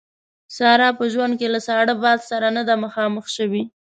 [0.57, 3.63] ساره په ژوند کې له ساړه باد سره نه ده مخامخ شوې.